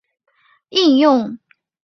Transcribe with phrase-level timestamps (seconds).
[0.03, 1.37] 脚注引用